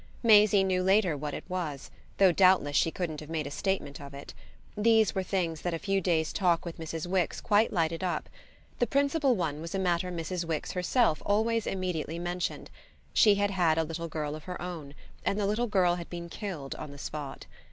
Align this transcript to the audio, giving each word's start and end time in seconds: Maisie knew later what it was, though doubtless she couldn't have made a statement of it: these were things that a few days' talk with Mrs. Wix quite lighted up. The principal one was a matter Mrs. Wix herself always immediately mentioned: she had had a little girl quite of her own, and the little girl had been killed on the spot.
Maisie 0.23 0.63
knew 0.63 0.81
later 0.81 1.15
what 1.15 1.35
it 1.35 1.43
was, 1.47 1.91
though 2.17 2.31
doubtless 2.31 2.75
she 2.75 2.89
couldn't 2.89 3.19
have 3.19 3.29
made 3.29 3.45
a 3.45 3.51
statement 3.51 4.01
of 4.01 4.15
it: 4.15 4.33
these 4.75 5.13
were 5.13 5.21
things 5.21 5.61
that 5.61 5.75
a 5.75 5.77
few 5.77 6.01
days' 6.01 6.33
talk 6.33 6.65
with 6.65 6.79
Mrs. 6.79 7.05
Wix 7.05 7.39
quite 7.39 7.71
lighted 7.71 8.03
up. 8.03 8.27
The 8.79 8.87
principal 8.87 9.35
one 9.35 9.61
was 9.61 9.75
a 9.75 9.77
matter 9.77 10.09
Mrs. 10.11 10.43
Wix 10.43 10.71
herself 10.71 11.21
always 11.23 11.67
immediately 11.67 12.17
mentioned: 12.17 12.71
she 13.13 13.35
had 13.35 13.51
had 13.51 13.77
a 13.77 13.83
little 13.83 14.07
girl 14.07 14.31
quite 14.31 14.37
of 14.37 14.43
her 14.45 14.59
own, 14.59 14.95
and 15.23 15.39
the 15.39 15.45
little 15.45 15.67
girl 15.67 15.93
had 15.93 16.09
been 16.09 16.29
killed 16.29 16.73
on 16.73 16.89
the 16.89 16.97
spot. 16.97 17.45